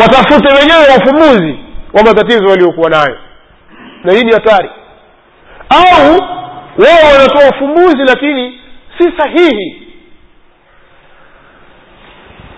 [0.00, 1.58] watafute wenyewe ufumbuzi
[1.92, 3.18] wa matatizo waliokuwa nayo.
[4.04, 4.70] Na hii ni hatari.
[5.68, 6.12] Au
[6.78, 8.60] wao wanatoa ufumbuzi lakini
[8.98, 9.88] si sahihi.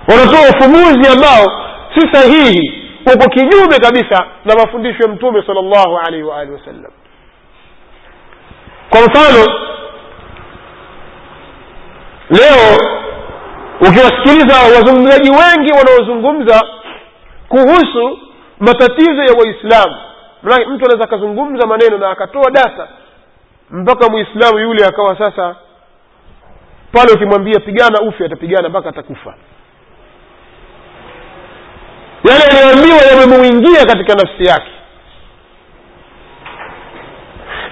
[0.08, 1.46] Wanatoa ufumbuzi ambao
[1.94, 2.81] si sahihi.
[3.15, 6.92] Uko kinyume kabisa na mafundisho ya mtume sal llahu alaihi waalihi wasallam.
[8.90, 9.46] Kwa mfano
[12.30, 12.78] leo
[13.80, 16.62] ukiwasikiliza wazungumzaji wengi wanaozungumza
[17.55, 18.18] kuhusu
[18.60, 19.96] matatizo ya waislamu.
[20.42, 22.88] Manake mtu anaweza akazungumza maneno na akatoa data
[23.70, 25.56] mpaka mwislamu yule akawa sasa
[26.92, 29.34] pale ukimwambia pigana ufe atapigana mpaka atakufa.
[32.24, 34.70] Yale yaliyoambiwa yamemuingia katika nafsi yake.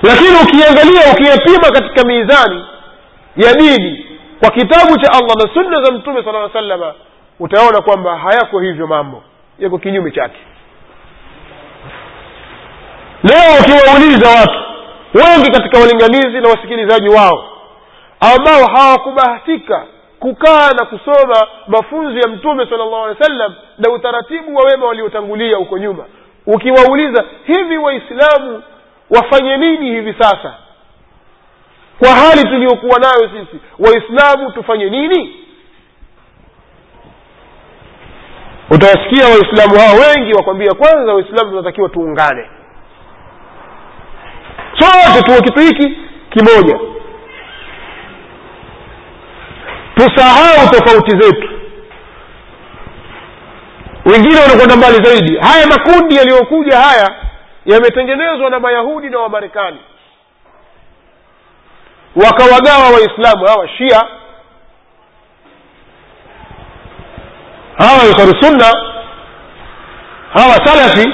[0.03, 2.65] Lakini ukiangalia ukiyapima katika mizani
[3.37, 4.07] ya dini
[4.41, 6.95] kwa kitabu cha allah na sunna za mtume sala aa salama
[7.41, 9.23] utaona kwamba hayako hivyo mambo
[9.59, 10.39] yako kinyume chake.
[13.23, 14.59] Leo ukiwauliza watu
[15.15, 17.49] wengi katika walinganizi na wasikilizaji wao
[18.21, 19.87] ambao hawakubahatika
[20.21, 24.87] kukaa na kusoma mafunzo ya mtume sala llahu alehi wa sallam na utaratibu wa wema
[24.87, 26.05] waliotangulia huko nyuma
[26.47, 28.63] ukiwauliza hivi waislamu
[29.11, 30.55] wafanye nini hivi sasa?
[31.99, 35.37] Kwa hali tuliyokuwa nayo sisi waislamu tufanye nini
[38.75, 42.51] utawasikia waislamu hao wengi wakwambia kwanza waislamu tunatakiwa tuungane.
[44.79, 45.99] Sote tuwe kitu hiki
[46.31, 46.79] kimoja.
[49.95, 51.49] Tusahau tofauti zetu.
[54.05, 55.37] Wengine wanakwenda mbali zaidi.
[55.39, 57.15] Haya makundi yaliyokuja haya
[57.67, 59.79] yametengenezwa na mayahudi na wamarekani.
[62.17, 64.03] Wakawagawa waislamu hawa shia
[67.79, 68.65] hawa ansari sunna
[70.35, 71.09] hawa salafi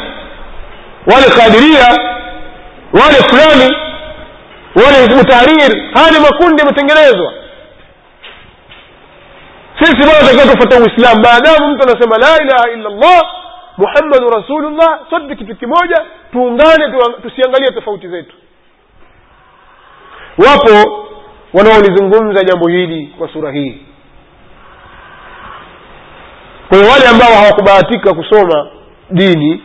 [1.07, 1.89] wale kadiria
[2.93, 3.77] wale fulani
[4.77, 5.33] wale hizbu
[5.95, 7.33] haya ni makundi yametengenezwa.
[9.79, 11.21] Sisi bwana takiwa tufata uislamu.
[11.23, 13.23] Maadamu mtu anasema la ilaha illa llah
[13.77, 15.01] muhammadu rasulullah.
[15.11, 15.97] Sote kitu kimoja
[16.33, 18.37] tuungane tusiangalie tofauti zetu.
[20.39, 21.05] Wapo
[21.55, 23.83] wanaolizungumza jambo hili kwa sura hii
[26.69, 28.71] kwa wale ambao hawakubahatika kusoma
[29.11, 29.63] dini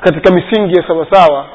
[0.00, 1.46] katika misingi ya sawasawa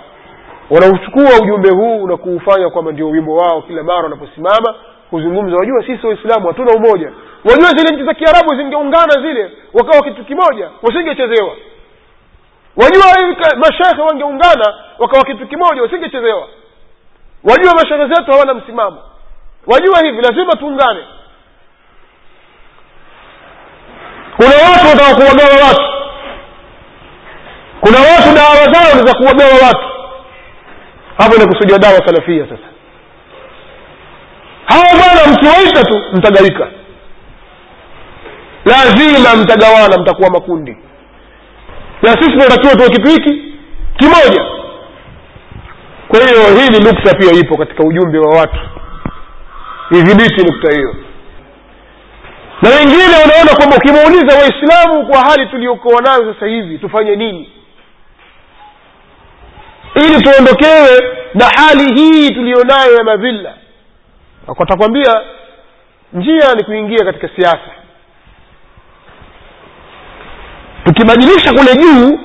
[0.69, 4.75] wanauchukua ujumbe huu na kuufanya kwamba ndio wimbo wao kila mara wanaposimama
[5.09, 5.55] kuzungumza.
[5.57, 7.11] Wajua sisi waislamu hatuna umoja.
[7.45, 11.51] Wajua zile nchi za kiarabu zingeungana zile wakawa kitu kimoja wasingechezewa.
[12.75, 13.05] Wajua
[13.57, 16.47] mashekhe wangeungana wakawa kitu kimoja wasingechezewa.
[17.43, 18.97] Wajua mashekhe zetu hawana msimamo.
[19.67, 20.99] Wajua hivi lazima tuungane
[24.41, 25.81] kuna watu wataka kuwagawa watu.
[27.81, 29.85] Kuna watu dawa zao ni za kuwagawa watu.
[31.17, 32.67] Hapo inakusudia dawa salafia sasa.
[34.65, 36.67] Hawa bwana mkiwaita tu mtagawika
[38.65, 40.77] lazima mtagawana mtakuwa makundi.
[42.01, 43.53] Na sisi tunatakiwa tuwe kitu hiki
[43.97, 44.45] kimoja.
[46.07, 48.59] Kwa hiyo hii ni nukta pia ipo katika ujumbe wa watu.
[49.91, 50.95] Idhibiti nukta hiyo
[52.61, 57.51] na wengine wanaona kwamba ukimuuliza waislamu kwa hali tuliokuwa nayo sasa hivi tufanye nini?
[59.95, 63.53] Ili tuondokewe na hali hii tuliyonayo ya madhila.
[64.47, 65.21] Watakwambia
[66.13, 67.71] njia ni kuingia katika siasa.
[70.83, 72.19] Tukibadilisha kule juu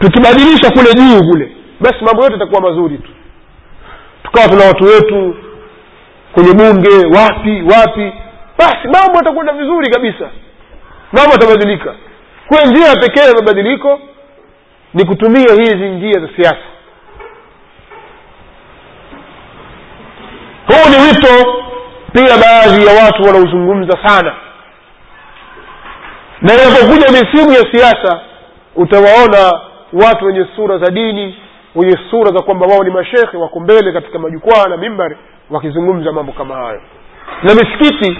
[0.00, 3.10] tukibadilisha kule juu kule basi mambo yote yatakuwa mazuri tu.
[4.22, 5.36] Tukawa tuna watu wetu
[6.32, 8.12] kwenye bunge wapi wapi
[8.58, 10.30] basi mambo yatakwenda vizuri kabisa.
[11.12, 11.94] Mambo yatabadilika.
[12.48, 14.00] Kuwa njia pekee ya mabadiliko
[14.94, 16.62] ni kutumia hizi njia za siasa.
[20.66, 21.54] Huu ni wito
[22.12, 24.34] pia baadhi ya watu wanaozungumza sana.
[26.40, 28.20] Na inapokuja misimu ya siasa
[28.76, 29.60] utawaona
[29.92, 31.38] watu wenye sura za dini
[31.74, 35.16] wenye sura za kwamba wao ni mashekhe wako mbele katika majukwaa na mimbari
[35.50, 36.82] wakizungumza mambo kama hayo
[37.42, 38.18] na misikiti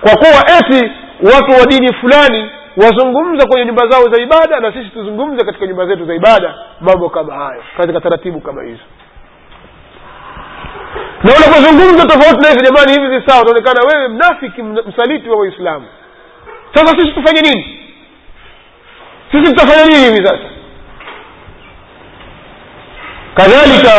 [0.00, 0.90] kwa kuwa eti
[1.34, 5.86] watu wa dini fulani wazungumza kwenye nyumba zao za ibada na sisi tuzungumze katika nyumba
[5.86, 8.82] zetu za ibada mambo kama hayo katika taratibu kama hizo.
[11.24, 15.86] Na unapozungumza tofauti na hivi jamani hivi si sawa utaonekana wewe mnafiki msaliti wa waislamu.
[16.74, 17.78] Sasa sisi tufanye nini?
[19.32, 20.44] Sisi tutafanya nini hivi sasa?
[23.34, 23.94] Kadhalika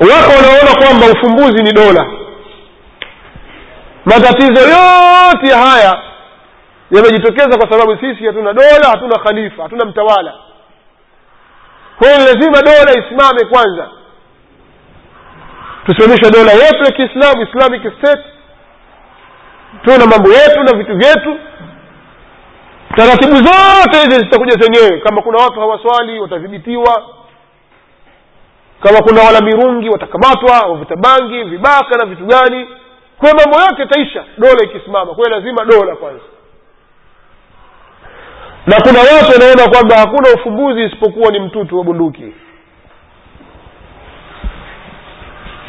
[0.00, 2.06] wako wanaona kwamba ufumbuzi ni dola
[4.04, 6.02] matatizo yote haya
[6.90, 10.34] yamejitokeza kwa sababu sisi hatuna dola hatuna khalifa hatuna mtawala.
[11.98, 13.88] Kwa hiyo lazima dola isimame kwanza.
[15.86, 18.24] Tusimamishe dola yetu ya kiislamu islamic state.
[19.84, 21.38] Tuwe na mambo yetu na vitu vyetu.
[22.96, 25.00] Taratibu zote hizi zitakuja zenyewe.
[25.00, 27.02] Kama kuna watu hawaswali watadhibitiwa.
[28.82, 32.68] Kama kuna wala mirungi watakamatwa wavuta bangi vibaka na vitu gani
[33.24, 35.14] kwa mambo yote itaisha dola ikisimama.
[35.14, 36.24] Kwa hiyo lazima dola kwanza.
[38.66, 42.32] Na kuna watu wanaona kwamba hakuna ufumbuzi isipokuwa ni mtutu wa bunduki.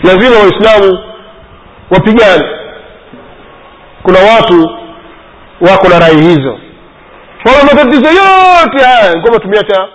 [0.04, 1.00] Lazima waislamu
[1.90, 2.46] wapigane.
[4.04, 4.70] Kuna watu
[5.62, 6.60] wako na rai hizo.
[7.44, 9.88] Kwamba matatizo yote haya kwamba tumeacha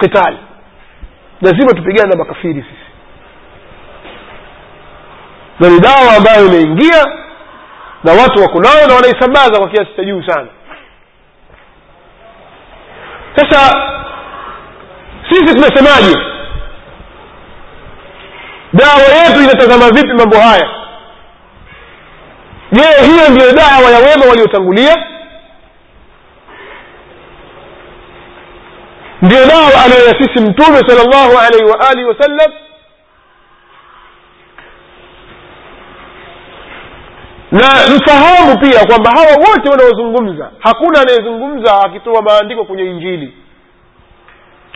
[0.00, 0.36] kitali
[1.40, 2.77] lazima tupigane na makafiri sisi
[5.60, 7.04] na ni dawa ambayo imeingia
[8.04, 10.48] na watu wako nayo na wanaisambaza kwa kiasi cha juu sana.
[13.36, 13.72] Sasa
[15.30, 16.18] sisi tunasemaje?
[18.72, 20.68] Dawa yetu inatazama vipi mambo haya?
[22.72, 24.96] Je hiyo ndiyo dawa ya wema waliotangulia?
[29.22, 32.52] Ndiyo dawa aliyoyasisi mtume sala llahu alaihi wa alihi wasallam
[37.52, 43.32] na mfahamu pia kwamba hawa wote wanaozungumza hakuna anayezungumza akitoa maandiko kwenye injili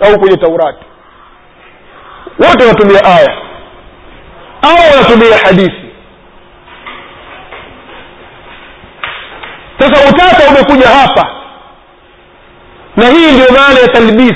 [0.06, 0.84] au kwenye taurati.
[2.38, 3.36] Wote wanatumia aya
[4.62, 5.92] au wanatumia hadithi.
[9.78, 11.30] Sasa utata umekuja hapa
[12.96, 14.34] na hii ndio maana ya talbis.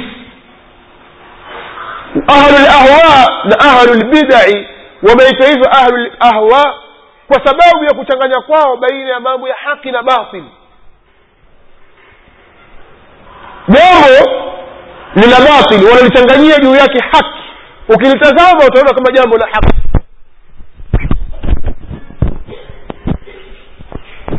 [2.26, 4.68] Ahlu lahwa na ahlu lbidai
[5.02, 6.74] wameitwa hivyo ahlu lahwa
[7.28, 10.44] kwa sababu ya kuchanganya kwao baina ya mambo ya haki na batil.
[13.69, 14.31] Jambo
[15.14, 17.38] ni la batil wanalichanganyia juu yake haki.
[17.88, 19.76] Ukilitazama utaona kama jambo la haki.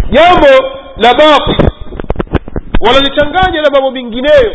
[0.09, 0.47] Jambo
[0.97, 1.69] la batil
[2.81, 4.53] wanalichanganya na mambo mengineyo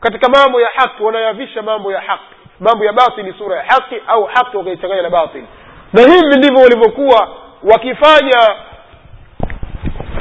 [0.00, 2.22] katika mambo ya haki wanayavisha mambo ya haki.
[2.60, 5.46] Mambo ya batili sura ya haki au haki wakaichanganya na batili
[5.92, 7.28] na hivi ndivyo walivyokuwa
[7.62, 8.38] wakifanya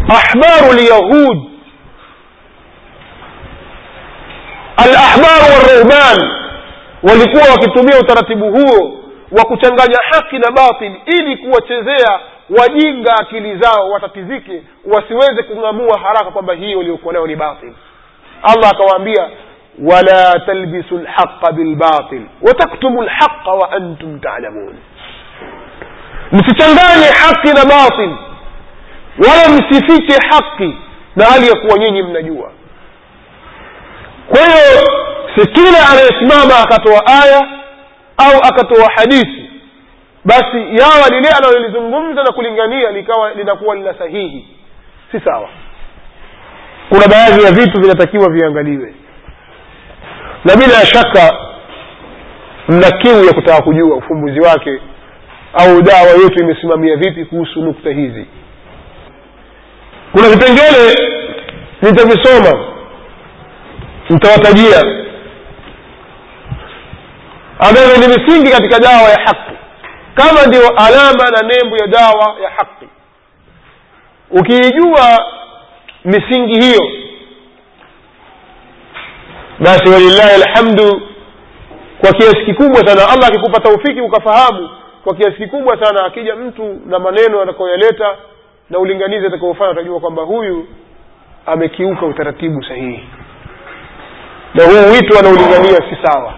[0.10, 1.38] ahbaru lyahud
[4.78, 6.30] alahbaru walruhban
[7.04, 8.98] walikuwa wakitumia utaratibu huo
[9.32, 12.20] wa kuchanganya haki na batili ili kuwachezea
[12.60, 17.74] wajinga akili zao watatizike wasiweze kung'amua haraka kwamba hii waliokuwa nayo ni batil.
[18.44, 19.30] Allah akawaambia
[19.84, 24.76] wala talbisu lhaqa bilbatil wataktumu lhaqa wa antum talamun
[26.32, 28.16] msichanganye haki na batil.
[29.28, 30.78] Wala msifiche haki
[31.16, 32.52] na hali ya kuwa nyinyi mnajua.
[34.30, 34.88] Kwa hiyo
[35.36, 37.48] si kila anayesimama akatoa aya
[38.18, 39.50] au akatoa hadithi
[40.26, 44.48] basi yawa lile analolizungumza na kulingania likawa linakuwa lina sahihi.
[45.12, 45.50] Si sawa.
[46.90, 48.94] Kuna baadhi ya vitu vinatakiwa viangaliwe.
[50.46, 51.36] Na bila shaka
[52.68, 54.82] mna kiu ya kutaka kujua ufumbuzi wake
[55.54, 58.26] au dawa yetu imesimamia vipi kuhusu nukta hizi.
[60.12, 60.96] Kuna vipengele
[61.82, 62.66] nitavisoma
[64.10, 64.82] nitawatajia.
[67.60, 69.52] Ambavyo ni misingi katika dawa ya haki.
[70.16, 72.88] Kama ndio alama na nembo ya dawa ya haki.
[74.32, 75.20] Ukiijua
[76.06, 76.80] misingi hiyo
[79.60, 81.02] basi walillahi alhamdu
[82.00, 84.70] kwa kiasi kikubwa sana allah akikupa taufiki ukafahamu
[85.04, 88.16] kwa kiasi kikubwa sana akija mtu na maneno atakayoyaleta
[88.70, 90.68] na ulinganizi atakaofanya utajua kwamba huyu
[91.46, 93.04] amekiuka utaratibu sahihi.
[94.54, 96.34] Na huu wito anaulingania si sawa.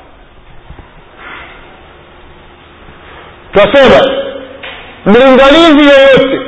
[3.54, 4.12] Twasema
[5.06, 6.42] mlinganizi yeyote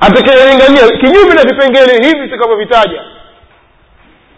[0.00, 3.02] atakayelingania kinyume na vipengele hivi vitakavyovitaja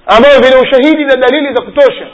[0.06, 2.06] ambavyo vina ushahidi na dalili za kutosha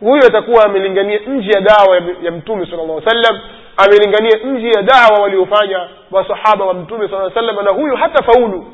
[0.00, 3.40] huyu atakuwa amelingania nje ya dawa ya mtume sala llah sallam
[3.76, 8.66] amelingania nje ya dawa waliofanya masahaba wa mtume sala sallam na huyu hata faulu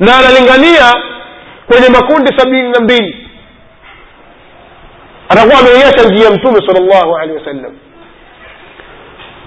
[0.00, 1.02] na analingania
[1.66, 3.28] kwenye makundi sabini na mbili
[5.28, 7.76] atakuwa ameiacha njia ya mtume sala llahu alehi wasallam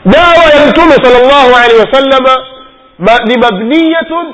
[0.06, 2.46] dawa ya mtume sala llahu alehi wasallama
[3.26, 4.34] ni mabniyatun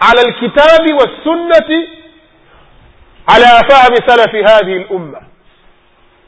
[0.00, 1.88] ala lkitabi wassunnati
[3.26, 5.22] ala fahmi salafi hadhihi lumma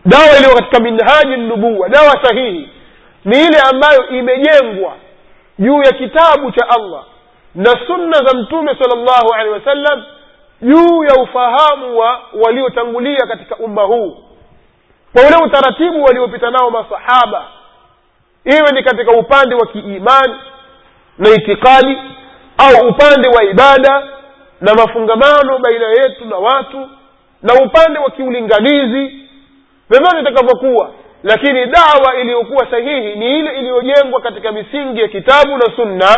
[0.05, 2.69] dawa iliyo katika minhaji nubuwa dawa sahihi
[3.25, 4.93] ni ile ambayo imejengwa
[5.59, 7.05] juu ya kitabu cha allah
[7.55, 10.03] na sunna za mtume sal llahu alehi wasallam
[10.63, 14.17] juu ya ufahamu wa waliotangulia katika umma huu.
[15.13, 17.45] Kwa ule utaratibu waliopita nao masahaba
[18.45, 20.35] iwe ni katika upande wa kiimani
[21.19, 21.99] na itikadi
[22.59, 24.03] au upande wa ibada
[24.61, 26.89] na mafungamano baina yetu na watu
[27.43, 29.29] na upande wa kiulinganizi
[29.93, 30.91] vyovyote itakavyokuwa
[31.23, 36.09] lakini dawa iliyokuwa sahihi ni ile iliyojengwa katika misingi ya kitabu na sunna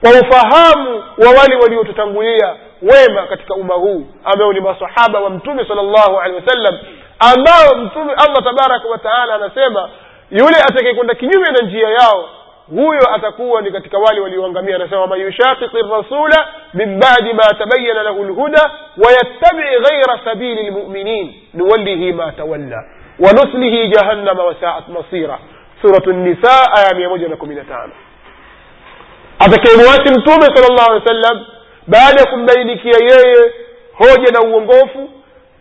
[0.00, 5.82] kwa ufahamu wa wale waliotutangulia wema katika umma huu ambao ni masahaba wa mtume sala
[5.82, 6.78] llahu alehi wasallam
[7.18, 9.90] ambao mtume allah tabaraka wa taala anasema
[10.30, 12.28] yule atakayekwenda kinyume na njia yao
[12.70, 18.24] huyo atakuwa ni katika wale walioangamia anasema waman yushaqiqi rasula min badi ma tabayana lahu
[18.24, 18.70] lhuda
[19.04, 22.84] wayattabii ghaira sabili lmuminin nuwallihi ma tawalla
[23.18, 25.38] wanuslihi jahannama wasaat masira
[25.82, 27.92] suratu nisa aya mia moja na kumi na tano
[29.38, 31.46] atakayemwasi mtume sala llahu alehi wa sallam
[31.86, 33.52] baada ya kumbainikia yeye
[33.94, 35.10] hoja na uongofu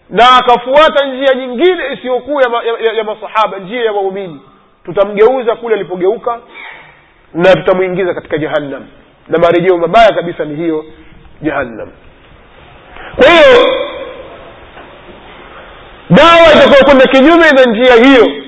[0.10, 4.41] na akafuata njia nyingine isiyokuwa ya, ma, ya, ya masahaba njia ya waumini
[4.86, 6.39] tutamgeuza kule alipogeuka
[7.34, 8.88] na tutamwingiza katika jahannam
[9.27, 10.86] na marejeo mabaya kabisa ni hiyo
[11.41, 11.91] jahannam
[13.15, 13.70] kwa hiyo
[16.10, 18.44] dawa itakayokwenda kinyume na njia hiyo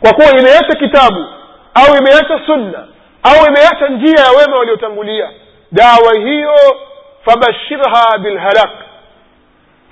[0.00, 1.24] kwa kuwa imeacha kitabu
[1.74, 2.86] au imeacha sunna
[3.22, 5.30] au imeacha njia ya wema waliotangulia.
[5.72, 6.54] Dawa hiyo
[7.24, 8.70] fabashirha bilhalak.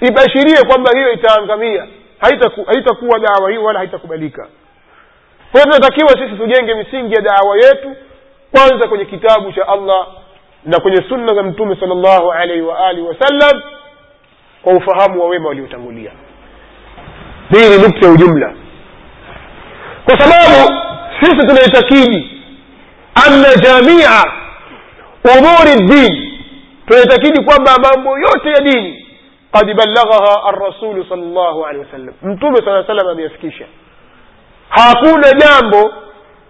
[0.01, 1.87] Ibashirie kwamba hiyo itaangamia.
[2.21, 4.49] Haitakuwa haita dawa hiyo wala haitakubalika.
[5.53, 7.97] Kwa hiyo tunatakiwa sisi tujenge misingi ya dawa yetu
[8.51, 10.07] kwanza kwenye kitabu cha allah
[10.65, 13.63] na kwenye sunna za mtume sal llahu alaihi waalihi wasallam
[14.63, 16.11] kwa ufahamu wa wema waliotangulia
[17.51, 18.55] hii ni nukta ya ujumla.
[20.05, 20.75] Kwa sababu
[21.21, 22.43] sisi tunaitakidi
[23.27, 24.25] anna jamia
[25.25, 26.43] umuri dini
[26.87, 29.07] tunaitakidi kwamba mambo yote ya dini
[29.53, 32.15] qad ballaghaha arrasulu sal llahu alehi wasallam.
[32.23, 33.65] Mtume saa salam ameyafikisha.
[34.69, 35.93] Hakuna jambo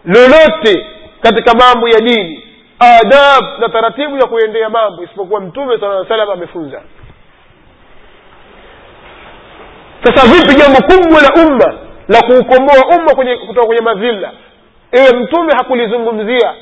[0.04, 0.86] lolote
[1.22, 2.44] katika mambo ya dini
[2.78, 6.82] adab na taratibu ya kuendea mambo isipokuwa mtume saa salam amefunza
[10.04, 11.74] sasa vipi jambo kubwa la umma
[12.08, 14.32] la kuukomboa umma kwenye kutoka kwenye madhila?
[14.92, 16.54] Iwe mtume hakulizungumzia.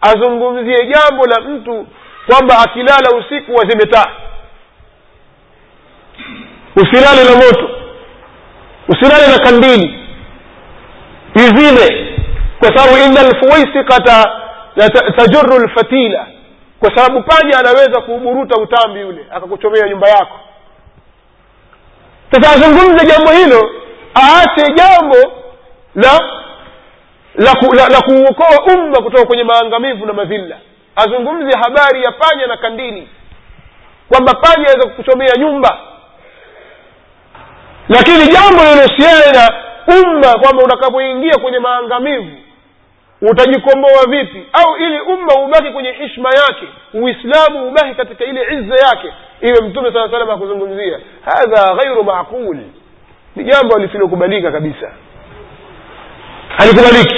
[0.00, 1.86] Azungumzie jambo la mtu
[2.26, 4.06] kwamba akilala usiku wazime taa
[6.76, 7.70] usilale na moto.
[8.88, 9.98] Usilale na kandili.
[11.34, 12.06] Izime.
[12.58, 14.32] Kwa sababu ina lfuwaisikata
[15.16, 16.26] tajuru lfatila
[16.80, 20.40] kwa sababu panya anaweza kuuburuta utambi yule akakuchomea nyumba yako
[22.30, 23.70] sasa azungumze jambo hilo
[24.16, 25.16] aache jambo
[25.94, 26.20] la
[27.34, 30.58] la, la, la kuuokoa umma kutoka kwenye maangamivu na madhila
[30.96, 33.08] azungumze habari ya panya na kandili
[34.08, 35.78] kwamba panya aweza kukuchomea nyumba.
[37.88, 39.48] Lakini jambo lilohusiana na
[40.02, 42.36] umma kwamba utakapoingia kwenye maangamivu
[43.22, 44.46] utajikomboa vipi?
[44.52, 49.92] Au ili umma ubaki kwenye hishma yake uislamu ubaki katika ile izza yake iwe mtume
[49.92, 52.58] saa salam akuzungumzia hadha ghairu maqul.
[53.36, 54.90] Ni jambo lisilokubalika kabisa.
[56.58, 57.14] Halikubaliki.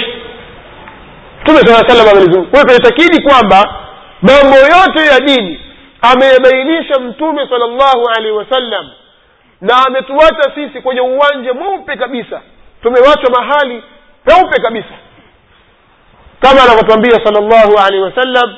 [1.41, 3.75] Mtume saa salam amelizungumza kwa tunaitakidi kwamba
[4.21, 5.59] mambo yote ya dini
[6.01, 8.89] ameyabainisha mtume sala llahu alaihi wasallam
[9.61, 12.41] na ametuacha sisi kwenye uwanja mweupe kabisa.
[12.81, 13.83] Tumewachwa mahali
[14.25, 14.93] peupe kabisa.
[16.41, 18.55] Kama anavyotwambia sala llahu alaihi wasallam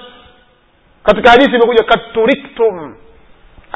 [1.04, 2.96] katika hadithi imekuja katuriktum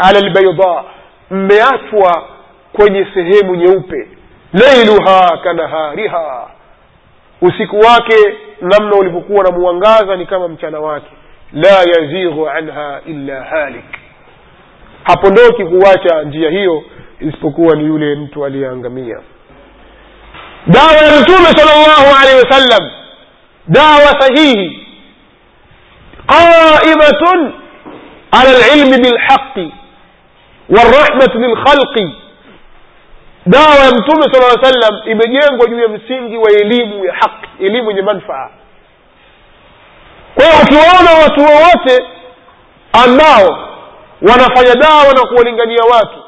[0.08, 0.84] ala lbaida
[1.32, 2.27] mmeachwa
[2.74, 4.08] kwenye sehemu nyeupe.
[4.53, 6.48] Leiluha kanahariha
[7.41, 8.15] usiku wake
[8.62, 11.12] namna ulivyokuwa na mwangaza ni kama mchana wake.
[11.53, 13.86] La yazighu anha illa halik.
[15.03, 16.84] Hapondoki kuwacha njia hiyo
[17.20, 19.20] isipokuwa ni yule mtu aliyeangamia.
[20.68, 22.89] Dawa ya mtume sala llahu alehi wasallam.
[23.68, 24.86] Dawa sahihi.
[26.27, 27.53] Qaimatun
[28.32, 29.74] ala lilmi bilhaqi
[30.69, 32.15] warahmati lilkhalqi
[33.45, 37.89] dawa ya mtume sala aa sallam imejengwa juu ya msingi wa elimu ya haqi elimu
[37.89, 38.49] yenye manfaa
[40.35, 42.05] kwa ukiwaona watu wowote
[43.03, 43.69] ambao
[44.21, 46.23] wanafanya dawa na kuwalingania watu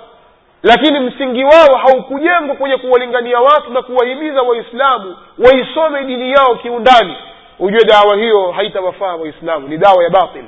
[0.64, 7.16] lakini msingi wao haukujengwa kwenye kuwalingania watu na kuwahimiza waislamu waisome dini yao kiundani
[7.60, 10.44] ujue dawa hiyo haitawafaa waislamu ni dawa ya batil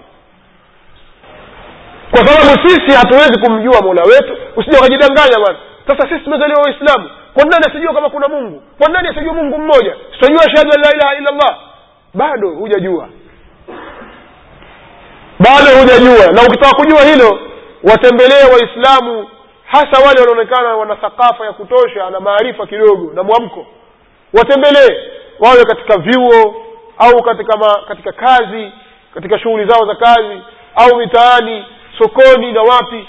[2.13, 4.38] kwa sababu sisi hatuwezi kumjua mola wetu.
[4.55, 5.58] Usija ukajidanganya bwana.
[5.88, 8.63] Sasa sisi tumezaliwa waislamu kwa nani asijua kama kuna mungu?
[8.77, 9.96] Kwa nani asijua mungu mmoja?
[10.13, 11.58] Sitajua shahadu an la ilaha illa allah.
[12.13, 13.08] Bado hujajua.
[15.39, 16.32] Bado hujajua.
[16.32, 17.39] Na ukitaka kujua hilo
[17.84, 19.29] watembelee waislamu
[19.65, 23.65] hasa wale wanaonekana wana thakafa ya kutosha na maarifa kidogo na mwamko.
[24.34, 24.98] Watembelee.
[25.39, 26.55] Wawe katika vyuo
[26.98, 28.72] au katika ma, katika kazi
[29.13, 30.41] katika shughuli zao za kazi
[30.75, 31.65] au mitaani
[31.97, 33.07] sokoni na wapi?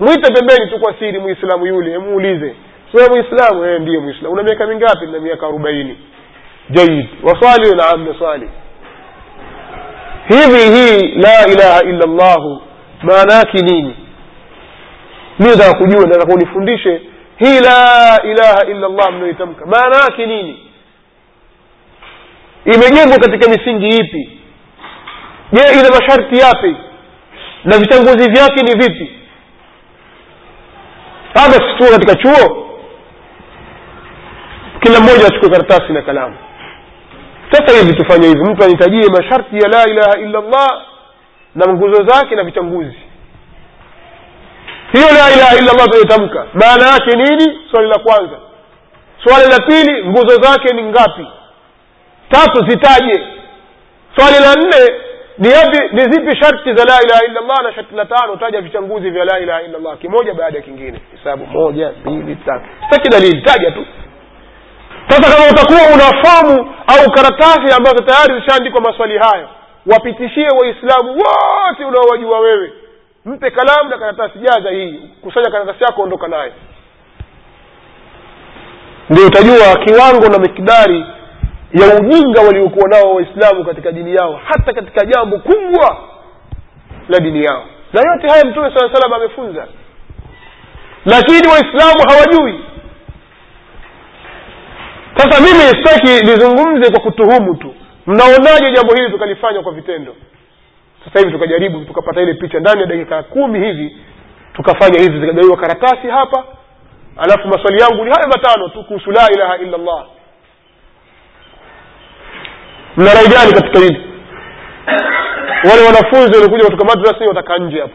[0.00, 2.54] Mwite pembeni tu kwa siri muislamu yule muulize.
[2.92, 3.64] Wewe muislamu?
[3.64, 4.34] Eh ndiye muislamu.
[4.34, 5.06] Una miaka mingapi?
[5.06, 5.98] Na miaka arobaini.
[6.70, 7.06] Jaid.
[7.22, 8.50] Waswali naam naswali
[10.28, 12.62] hivi hii la ilaha illa llahu
[13.02, 13.96] maana yake nini?
[15.38, 17.00] Mi nataka kujua nataka unifundishe
[17.38, 20.70] hii la ilaha illa llah mnayoitamka maana yake nini?
[22.64, 24.40] Imejengwa katika misingi ipi?
[25.52, 26.76] Je ina masharti yapi
[27.64, 29.18] na vitanguzi vyake ni vipi?
[31.34, 32.68] Hapa situo katika chuo?
[34.80, 36.36] Kila mmoja achukue karatasi na kalamu.
[37.52, 38.40] Sasa hivi tufanye hivi.
[38.44, 40.82] Mtu anitajie masharti ya la ilaha illa llah
[41.54, 42.96] na nguzo zake na vitanguzi
[44.92, 47.58] hiyo la ilaha illa llah tunayotamka maana yake nini?
[47.70, 48.38] Swali la kwanza.
[49.24, 51.26] Swali la pili nguzo zake ni ngapi?
[52.30, 53.26] Tatu zitaje.
[54.16, 54.94] Swali la nne
[55.38, 58.36] ni yapi ni zipi sharti za la ilaha illallah na sharti la tano?
[58.36, 61.00] Taja vichanguzi vya la ilaha illallah kimoja baada ya kingine.
[61.16, 62.64] Hesabu moja mbili tatu.
[62.84, 63.86] Sitaki dalili taja tu.
[65.08, 69.48] Sasa kama utakuwa una fomu au karatasi ambazo tayari zishaandikwa maswali hayo
[69.86, 72.72] wapitishie waislamu wote unaowajua wewe.
[73.24, 75.00] Mpe kalamu na karatasi jaza hii.
[75.22, 76.52] Kusanya karatasi yako ondoka nayo.
[79.10, 81.04] Ndio utajua kiwango na mikidari
[81.72, 85.96] ya ujinga waliokuwa nao waislamu katika dini yao hata katika jambo kubwa
[87.08, 87.64] la dini yao.
[87.92, 89.66] Na yote haya mtume saa salam amefunza.
[91.04, 92.60] Lakini waislamu hawajui.
[95.16, 97.74] Sasa mimi sitaki nizungumze kwa kutuhumu tu.
[98.06, 100.16] Mnaonaje jambo hili tukalifanya kwa vitendo?
[101.04, 103.96] Sasa hivi tukajaribu tukapata ile picha ndani ya dakika kumi hivi
[104.52, 106.44] tukafanya hivi zikagaiwa karatasi hapa.
[107.16, 110.06] Alafu maswali yangu ni haya matano tu kuhusu la ilaha illa allah
[112.96, 114.02] mna rai gani katika hili
[115.70, 117.94] wale wanafunzi waliokuja kutoka madrasa watakaa nje hapo.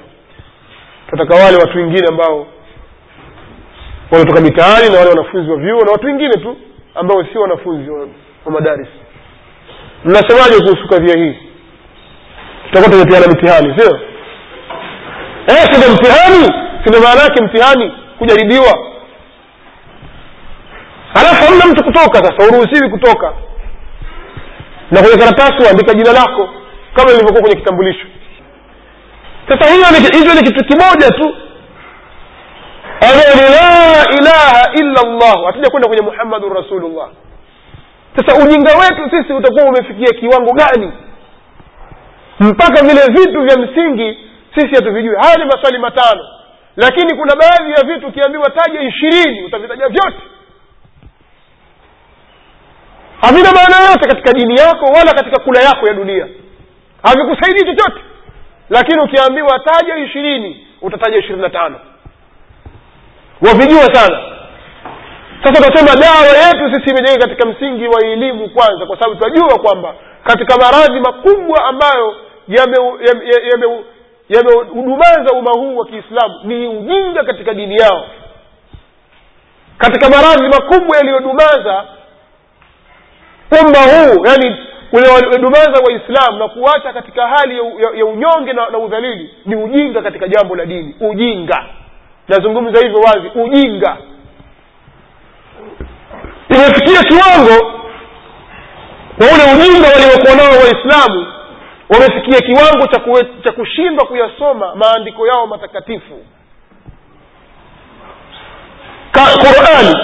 [1.12, 2.48] Tataka wale watu wengine ambao
[4.12, 6.58] wanatoka mitaani na wale wanafunzi wa vyuo na watu wengine tu
[6.96, 8.00] ambao sio wanafunzi wa,
[8.46, 8.88] wa madaris
[10.06, 11.36] mnasemaje kuhusu kadhia hii?
[12.66, 14.00] Tutakuwa tumepeana mitihani sio?
[15.48, 16.54] Eh sindo mtihani?
[16.84, 18.78] Sindo maana yake mtihani kujaribiwa?
[21.14, 23.34] Halafu hamna mtu kutoka sasa uruhusiwi kutoka
[24.92, 26.50] na kwenye karatasi uandika jina lako
[26.94, 28.08] kama ilivyokuwa kwenye kitambulisho.
[29.48, 31.36] Sasa hiyo hicho ni kitu kimoja tu.
[33.02, 37.10] Ambayo ni la ilaha illa llah hatuja kwenda kwenye muhammadun rasulullah.
[38.16, 40.92] Sasa ujinga wetu sisi utakuwa umefikia kiwango gani?
[42.40, 44.18] Mpaka vile vitu vya msingi
[44.56, 45.16] sisi hatuvijui.
[45.16, 46.22] Haya ni maswali matano.
[46.76, 50.18] Lakini kuna baadhi ya vitu ukiambiwa taja ishirini utavitaja vyote
[53.22, 56.28] havina maana yoyote katika dini yako wala katika kula yako ya dunia.
[57.04, 58.02] Havikusaidii chochote.
[58.70, 61.80] Lakini ukiambiwa taja ishirini utataja ishirini na tano.
[63.42, 64.20] Wavijua sana.
[65.44, 69.96] Sasa tunasema dawa yetu sisi imejenga katika msingi wa elimu kwanza kwa sababu tunajua kwamba
[70.24, 72.16] katika maradhi makubwa ambayo
[74.30, 78.06] yamehudumaza umma huu wa kiislamu ni ujinga katika dini yao.
[79.78, 81.86] Katika maradhi makubwa yaliyodumaza
[83.52, 84.56] umma huu yani
[84.92, 90.02] uliodumaza waislamu na kuacha katika hali ya, ya, ya unyonge na, na udhalili ni ujinga
[90.02, 90.96] katika jambo la dini.
[91.00, 91.66] Ujinga.
[92.28, 93.98] Nazungumza hivyo wazi ujinga.
[96.50, 97.72] Imefikia kiwango
[99.18, 101.28] kwa ule ujinga waliokuwa nao waislamu
[101.90, 103.02] wamefikia kiwango cha,
[103.44, 106.20] cha kushindwa kuyasoma maandiko yao matakatifu.
[109.12, 109.96] Qurani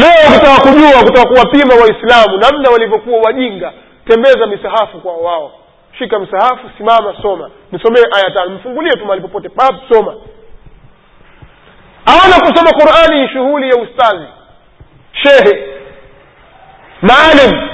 [0.00, 3.72] leo ukitaka kujua ukitaka kuwapima waislamu namna walivyokuwa wajinga
[4.08, 5.52] tembeza misahafu kwa wao.
[5.98, 7.50] Shika msahafu simama soma.
[7.72, 8.50] Nisomee aya tano.
[8.50, 9.48] Mfungulie tu mahali popote.
[9.48, 10.14] Pap soma.
[12.06, 14.26] Ana kusoma qurani ni shughuli ya ustazi.
[15.22, 15.66] Shehe.
[17.02, 17.68] Maalim.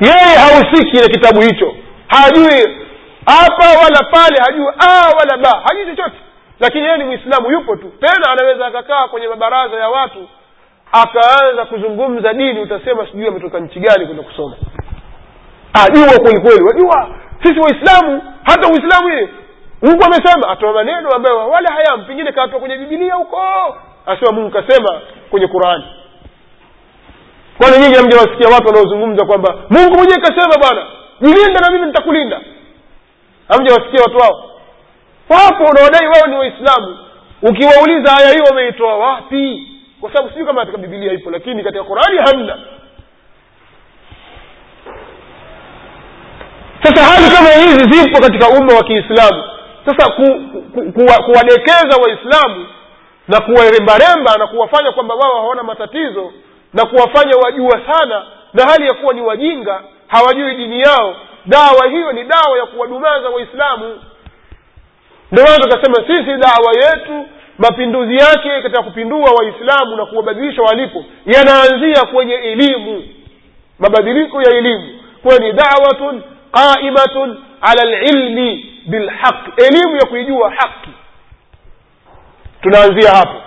[0.00, 1.74] Yeye hahusiki na kitabu hicho.
[2.08, 2.86] Hajui
[3.26, 5.62] hapa wala pale hajui a wala ba.
[5.68, 6.16] Hajui chochote.
[6.60, 7.92] Lakini yeye ni mwislamu yupo tu.
[8.00, 10.28] Tena anaweza akakaa kwenye mabaraza ya watu
[10.92, 14.56] akaanza kuzungumza dini utasema sijui ametoka nchi gani kwenda kusoma.
[15.86, 17.08] Ajua kwelikweli wajua
[17.42, 19.28] sisi waislamu hata uislamu ile
[19.82, 23.40] mungu amesema atoa maneno ambayo wala hayam pengine kaatoa kwenye bibilia huko.
[24.06, 25.84] Asema mungu kasema kwenye qurani
[27.58, 30.86] kwani nyinyi hamjawasikia watu wanaozungumza kwamba mungu mwenyewe kasema bwana
[31.20, 32.40] jilinde na mimi nitakulinda.
[33.48, 34.50] Hamjawasikia watu wao
[35.30, 36.98] wapo unawadai wao ni waislamu.
[37.42, 39.68] Ukiwauliza aya hiyo wameitoa wapi
[40.00, 42.58] kwa sababu sijui kama katika bibilia ipo lakini katika qurani hamna.
[46.82, 49.42] Sasa hali kama hizi zipo katika umma wa kiislamu.
[49.86, 50.22] Sasa ku,
[50.74, 52.66] ku, ku, kuwadekeza waislamu
[53.28, 56.32] na kuwarembaremba na kuwafanya kwamba wao hawana matatizo
[56.74, 62.12] na kuwafanya wajua sana na hali ya kuwa ni wajinga hawajui dini yao dawa hiyo
[62.12, 64.00] ni dawa ya kuwadumaza waislamu.
[65.32, 67.26] Ndio maana tukasema sisi dawa yetu
[67.58, 73.04] mapinduzi yake katika kupindua waislamu na kuwabadilisha walipo yanaanzia kwenye elimu.
[73.78, 75.00] Mabadiliko ya elimu.
[75.22, 80.90] Kuwa ni dawatun qaimatun ala lilmi bilhaqi elimu ya kuijua haki.
[82.62, 83.42] Tunaanzia hapo.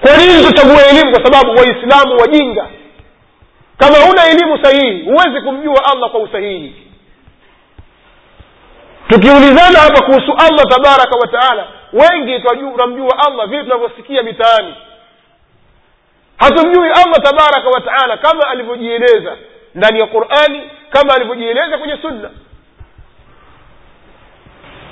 [0.00, 2.66] Kwa nini tuchague elimu kwa sababu waislamu wajinga?
[3.78, 6.74] Kama huna elimu sahihi huwezi kumjua allah kwa usahihi.
[9.08, 14.74] Tukiulizana hapa kuhusu allah tabaraka wa taala wengi tunamjua allah vile tunavyosikia mitaani.
[16.38, 19.36] Hatumjui allah tabaraka wa taala kama alivyojieleza
[19.74, 22.30] ndani ya qurani kama alivyojieleza kwenye sunna.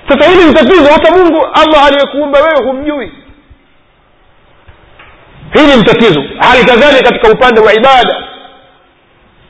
[0.09, 0.93] Sasa hili ni tatizo.
[0.93, 3.13] Hata mungu allah aliyekuumba wewe humjui.
[5.53, 6.21] Hili ni tatizo.
[6.39, 8.29] Hali kadhalika katika upande wa ibada.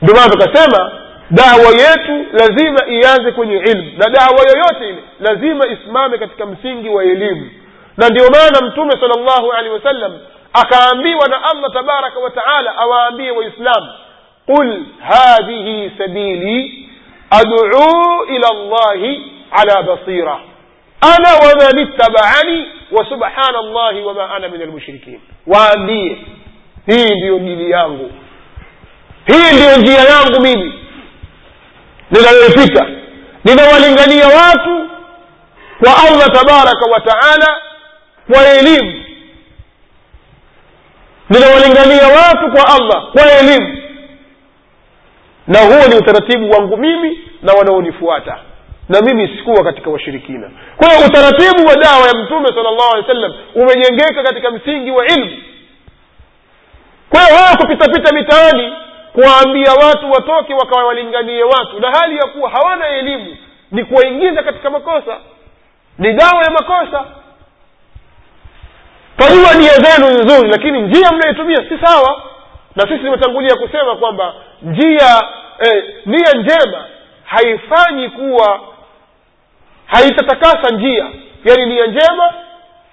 [0.01, 0.91] Ndio maana tukasema
[1.33, 7.03] dawa yetu lazima ianze kwenye ilmu na dawa yoyote ile lazima isimame katika msingi wa
[7.03, 7.49] elimu
[7.97, 10.19] na ndio maana mtume sala llahu alehi wasallam
[10.53, 13.87] akaambiwa na allah tabaraka wa taala awaambie waislamu
[14.45, 16.89] qul hadhihi sabili
[17.29, 20.39] aduu ila llahi ala basira
[21.01, 26.17] ana waman ittabaani wa subhana llahi wama ana min almushrikin waambie
[26.85, 28.11] hii ndiyo dini yangu
[29.25, 30.73] hii ndiyo njia yangu mimi
[32.13, 32.85] ninayoipita
[33.43, 34.89] ninawalingania watu
[35.83, 37.57] kwa allah tabaraka wa taala
[38.31, 39.03] kwa elimu.
[41.29, 43.77] Ninawalingania watu kwa allah kwa elimu.
[45.47, 48.37] Na huo ni utaratibu wangu mimi na wanaonifuata.
[48.89, 50.51] Na mimi sikuwa katika washirikina.
[50.77, 54.91] Kwa hiyo utaratibu wa dawa ya mtume sala llahu alehi wa sallam umejengeka katika msingi
[54.91, 55.37] wa ilmu.
[57.09, 58.73] Kwa hiyo wewe kupitapita mitaani
[59.13, 61.79] kuwaambia watu watoke wakawalinganie watu.
[61.79, 63.37] Na hali ya kuwa hawana elimu
[63.71, 65.17] ni kuwaingiza katika makosa.
[65.97, 67.05] Ni dawa ya makosa.
[69.17, 72.23] Twajua nia zenu nzuri lakini njia mnayoitumia si sawa.
[72.75, 75.21] Na sisi tumetangulia kusema kwamba njia
[75.59, 76.85] eh, nia njema
[77.25, 78.59] haifanyi kuwa
[79.85, 81.05] haitatakasa njia.
[81.43, 82.33] Yaani nia njema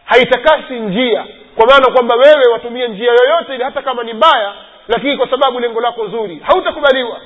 [0.04, 1.24] haitakasi njia.
[1.56, 4.52] Kwa maana kwamba wewe watumie njia yoyote ile hata kama ni mbaya
[4.90, 7.20] lakini kwa sababu lengo lako zuri hautakubaliwa.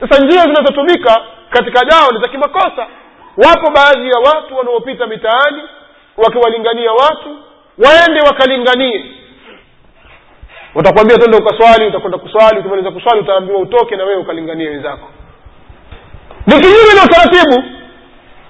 [0.00, 2.86] Sasa njia zinazotumika katika dawa ni za kimakosa.
[3.36, 5.62] Wapo baadhi ya watu wanaopita mitaani
[6.16, 7.36] wakiwalingania watu
[7.78, 9.04] waende wakalinganie.
[10.74, 15.08] Watakwambia twende ukaswali utakwenda kuswali ukimaliza kuswali utaambiwa utoke na wewe ukalinganie wenzako.
[16.46, 17.56] Ni kinyume na utaratibu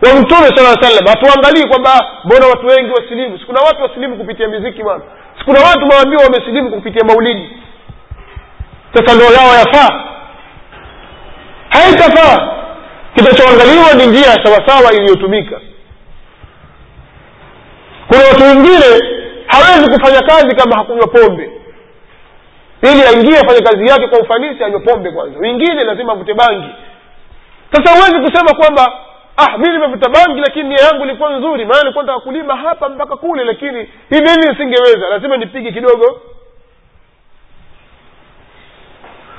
[0.02, 3.38] wa mtume sala salam hatuangalii kwamba mbona watu wengi wasilimu.
[3.38, 5.02] Sikuna watu wasilimu kupitia miziki bwana.
[5.38, 7.61] Sikuna watu maambiwa wamesilimu kupitia maulidi
[8.94, 10.04] sasa ndoa yao yafaa.
[11.68, 12.48] Haitafaa.
[13.14, 15.60] Kinachoangaliwa ni njia sawasawa iliyotumika.
[18.08, 18.84] Kuna watu wengine
[19.46, 21.50] hawezi kufanya kazi kama hakunywa pombe.
[22.82, 25.38] Ili aingie afanye kazi yake kwa ufanisi anywe pombe kwanza.
[25.38, 26.68] Wengine lazima avute bangi.
[27.72, 28.92] Sasa huwezi kusema kwamba
[29.36, 31.64] ah mi nimevuta bangi lakini nia yangu ilikuwa nzuri.
[31.64, 33.78] Maana nilikuwa nataka kulima hapa mpaka kule lakini
[34.10, 35.08] hivi hivi nisingeweza.
[35.10, 36.20] Lazima nipige kidogo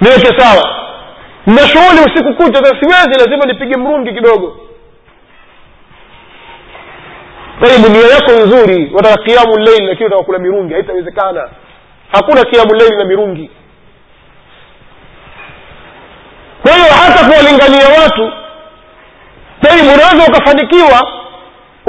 [0.04, 0.76] niweke sawa.
[1.46, 4.58] Na shughuli usiku kucha sasa siwezi lazima nipige mrungi kidogo.
[7.62, 11.50] Taibu nia yako nzuri wataka kiamu leili lakini utaka kula mirungi haitawezekana.
[12.12, 13.52] Hakuna kiamu leili na mirungi.
[16.62, 18.32] Kwa hiyo hata kuwalingania watu
[19.62, 21.08] taibu unaweza ukafanikiwa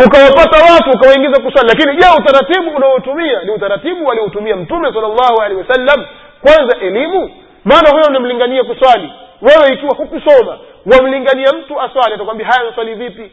[0.06, 5.60] ukawapata watu ukawaingiza kuswali lakini je utaratibu unaotumia ni utaratibu aliotumia mtume sala llahu alehi
[5.60, 6.04] wasallam?
[6.40, 7.30] Kwanza elimu
[7.64, 9.12] maana huyo unamlingania kuswali.
[9.42, 12.14] Wewe ikiwa hukusoma wamlingania mtu aswali.
[12.14, 13.32] Atakwambia haya naswali vipi?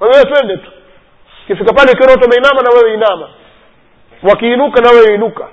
[0.00, 0.70] Wewe twende tu.
[1.46, 3.28] Kifika pale ukiona watu wameinama na wewe inama.
[4.22, 5.48] Wakiinuka na wewe inuka.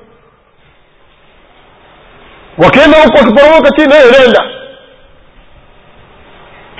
[2.57, 4.49] Wakienda huko wakiporomoka chini wewe nenda.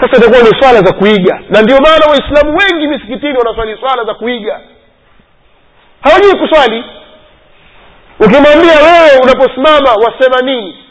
[0.02, 1.40] Sasa itakuwa ni swala za kuiga.
[1.50, 4.62] Na ndio maana waislamu wengi misikitini wanaswali swala za kuiga.
[6.02, 6.84] Hawajui kuswali.
[8.20, 10.83] Ukimwambia wewe unaposimama wasema nini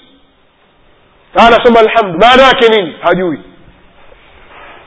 [1.35, 2.97] anasema alhamdu maana yake nini?
[3.03, 3.40] Hajui.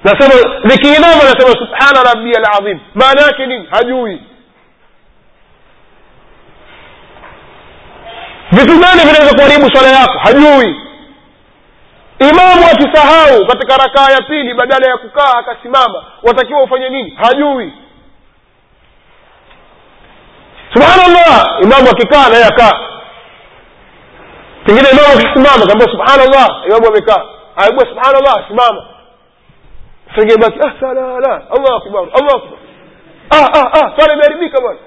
[0.03, 2.79] Nasema nikiinama nasema subhana rabi alazim.
[2.95, 3.67] Maana yake nini?
[3.71, 4.21] Hajui.
[8.51, 10.75] Vitu gani vinaweza kuharibu swala yako hajui.
[12.19, 17.17] Imamu akisahau katika rakaa ya pili badala ya kukaa akasimama watakiwa ufanye nini?
[17.23, 17.73] Hajui.
[20.73, 21.45] Subhanallah!
[21.63, 22.71] Imamu akikaa naye akaa
[24.65, 26.65] pengine imamu akisimama kaambia subhanallah.
[26.67, 27.23] Imamu amekaa.
[27.57, 28.85] Aambia subhanallah simama.
[30.15, 32.59] Sengebaki ah salala allah akbar allah akbar.
[33.29, 34.79] Ah ah ah imeharibika bwana.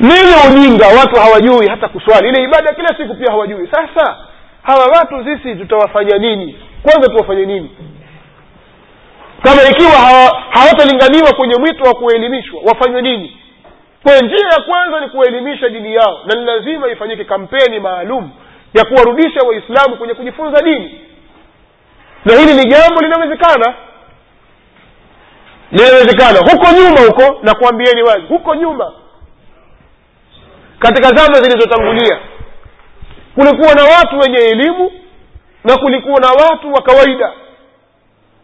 [0.00, 0.86] Nini ujinga?
[0.88, 2.28] Watu hawajui hata kuswali.
[2.28, 3.68] Ile ibada kila siku pia hawajui.
[3.72, 4.16] Sasa
[4.62, 6.58] hawa watu sisi tutawafanya nini?
[6.82, 7.76] Kwanza tuwafanye nini?
[9.42, 13.41] Kama ikiwa hawa- hawatalinganiwa kwenye mwito wa kuelimishwa wafanywe nini
[14.02, 18.30] kwa njia ya kwanza ni kuwaelimisha dini yao na ni lazima ifanyike kampeni maalum
[18.74, 21.00] ya kuwarudisha waislamu kwenye kujifunza dini.
[22.24, 23.74] Na hili ni jambo linawezekana.
[25.70, 26.38] Linawezekana.
[26.38, 28.92] Huko nyuma huko na kuambieni wazi huko nyuma
[30.78, 32.18] katika zama zilizotangulia
[33.34, 34.92] kulikuwa na watu wenye elimu
[35.64, 37.32] na kulikuwa na watu wa kawaida.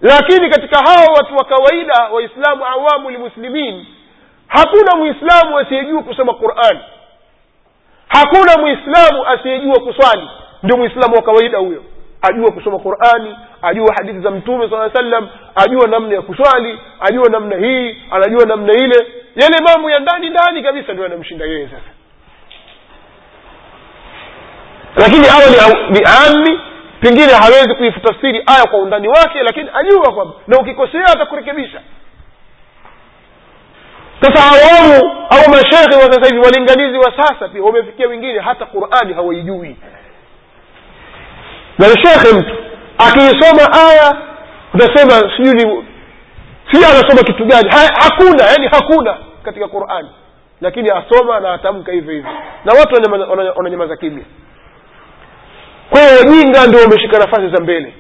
[0.01, 3.87] Lakini katika hao watu wa kawaida waislamu awamu lmuslimin
[4.49, 6.81] hakuna mwislamu asiyejua kusoma qurani
[8.09, 10.29] hakuna mwislamu asiyejua kuswali.
[10.63, 11.85] Ndio mwislamu wa kawaida huyo.
[12.23, 17.57] Ajua kusoma qurani ajua hadithi za mtume saa sallam ajua namna ya kuswali ajua namna
[17.57, 19.07] hii anajua namna ile.
[19.37, 21.91] Yale mambo ya ndani ndani kabisa ndio yanamshinda yeye sasa.
[24.97, 26.61] Lakini awe ni, biami
[27.01, 31.81] pengine hawezi kuitafsiri aya kwa undani wake lakini ajua kwamba na ukikosea atakurekebisha
[34.21, 39.15] sasa awamu au mashekhe wa sasa hivi walinganizi wa sasa pia wamefikia wengine hata qurani
[39.15, 39.77] hawaijui
[41.79, 42.55] na shekhe mtu
[42.99, 44.17] akiisoma aya
[44.75, 45.85] utasema sijui ni
[46.85, 47.69] anasoma kitu gani?
[47.71, 50.09] Ha, hakuna yani hakuna katika qurani.
[50.61, 52.31] Lakini asoma na atamka hivyo hivyo.
[52.65, 54.25] Na watu wananyamaza- kimya.
[55.91, 57.95] Kwa hiyo wajinga ndio wameshika nafasi za mbele.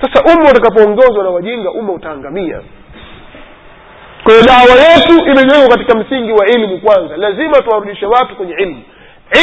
[0.00, 2.60] Sasa umma utakapoongozwa na wajinga umma utaangamia
[4.28, 7.16] kwa dawa yetu imejengwa katika msingi wa ilmu kwanza.
[7.16, 8.82] Lazima tuwarudishe watu kwenye ilmu.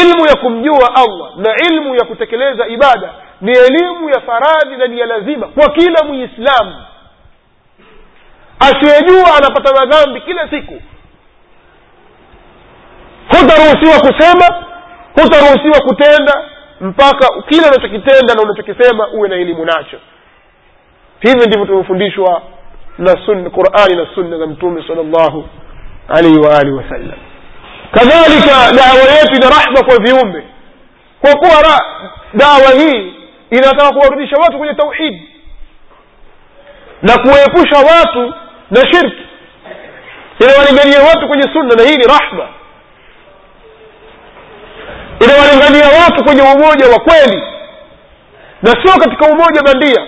[0.01, 3.09] Ilmu ya kumjua allah na ilmu ya kutekeleza ibada
[3.41, 6.75] ni elimu ya faradhi na ni ya lazima kwa kila muislamu.
[8.59, 10.81] Asiyejua anapata madhambi kila siku.
[13.27, 14.65] Hutaruhusiwa kusema
[15.23, 16.33] hutaruhusiwa kutenda
[16.81, 19.97] mpaka kile unachokitenda na unachokisema uwe na elimu nacho.
[21.19, 22.41] Hivi ndivyo tumefundishwa
[22.97, 23.15] na
[23.49, 25.45] qurani na sunna za mtume sal llahu
[26.07, 27.17] alaihi waalihi wasallam.
[27.91, 30.43] Kadhalika dawa yetu ina rahma kwa viumbe.
[31.21, 31.79] Kwa kuwa
[32.33, 33.13] dawa hii
[33.49, 35.29] inataka kuwarudisha watu kwenye tauhidi
[37.01, 38.33] na kuwaepusha watu
[38.71, 39.21] na shirki.
[40.39, 42.47] Inawalingania watu kwenye sunna na hii ni rahma.
[45.19, 47.43] Inawalingania watu kwenye umoja wa kweli
[48.61, 50.07] na sio katika umoja bandia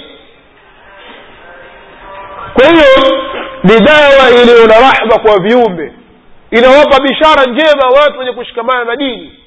[2.58, 3.18] kwa hiyo
[3.64, 5.94] ni dawa iliyo na rahma kwa viumbe.
[6.52, 9.40] Inawapa bishara njema watu wenye kushikamana na dini.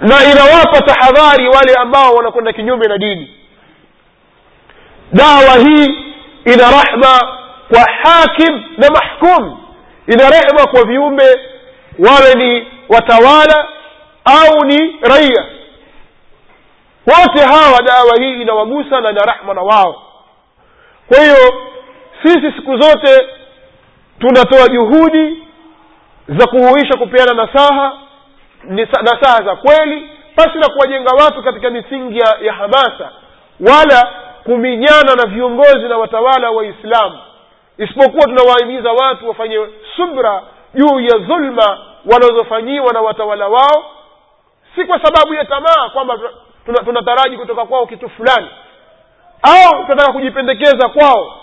[0.00, 3.34] Na inawapa tahadhari wale ambao wanakwenda kinyume na dini.
[5.12, 5.86] Dawa hii
[6.44, 9.58] ina rahma kwa hakim na mahkum.
[10.06, 11.40] Ina rehma kwa viumbe
[11.98, 13.68] wawe ni watawala
[14.24, 15.44] au ni raia.
[17.06, 20.02] Wote hawa dawa hii inawagusa na ina rahma na wao
[21.08, 21.62] kwa hiyo
[22.22, 23.28] sisi siku zote
[24.18, 25.42] tunatoa juhudi
[26.28, 27.92] za kuhuisha kupeana nasaha
[29.02, 33.10] nasaha za kweli pasi na kuwajenga watu katika misingi ya, ya hamasa
[33.60, 34.12] wala
[34.44, 37.18] kuminyana na viongozi na watawala waislamu
[37.78, 39.66] isipokuwa tunawahimiza watu wafanye
[39.96, 40.42] subra
[40.74, 41.78] juu ya dhulma
[42.12, 43.90] wanazofanyiwa na watawala wao
[44.74, 46.18] si kwa sababu ya tamaa kwamba
[46.66, 48.48] tuna- tunataraji kutoka kwao kitu fulani
[49.42, 51.40] au tunataka kujipendekeza kwao.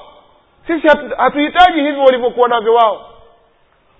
[0.67, 3.09] Sisi hatu- hatuhitaji hivyo walivyokuwa navyo wao.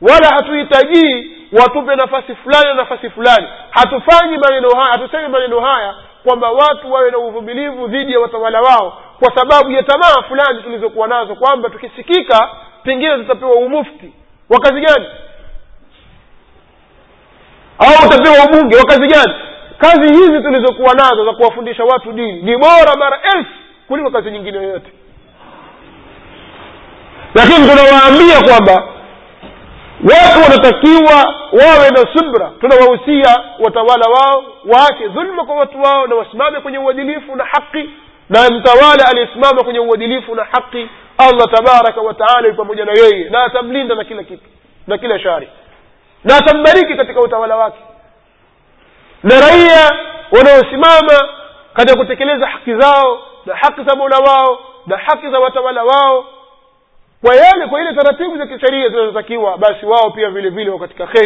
[0.02, 3.48] Wala hatuhitajii watupe nafasi fulani na nafasi fulani.
[3.70, 8.98] Hatufanyi maneno haya hatusemi maneno haya kwamba watu wawe na uvumilivu dhidi ya watawala wao
[9.20, 12.50] kwa sababu ya tamaa fulani tulizokuwa nazo kwamba tukisikika
[12.84, 14.14] pengine tutapewa umufti.
[14.50, 15.06] Wa kazi gani?
[17.80, 18.76] Au utapewa ubunge?
[18.76, 19.34] Wa kazi gani?
[19.78, 23.52] Kazi hizi tulizokuwa nazo za kuwafundisha watu dini ni bora mara elfu
[23.94, 24.92] kuliko kazi nyingine yoyote.
[27.36, 28.74] Lakini tunawaambia kwamba
[30.12, 36.60] watu wanatakiwa wawe na subra tunawahusia watawala wao waache dhulma kwa watu wao na wasimame
[36.60, 37.90] kwenye uadilifu na haki
[38.30, 43.96] na mtawala aliyesimama kwenye uadilifu na haki allah tabaraka wataala pamoja na yeye na atamlinda
[43.96, 44.46] na kila kitu
[44.88, 45.48] na kila shari
[46.24, 47.80] na atambariki katika utawala wake.
[49.24, 49.90] Na raia
[50.32, 51.30] wanaosimama
[51.74, 56.26] katika kutekeleza haki zao na haki za mola wao na haki za watawala wao.
[57.22, 61.08] Kwa yale kwa ile taratibu za kisheria zinazotakiwa basi wao pia vile vile wako katika
[61.08, 61.22] kheri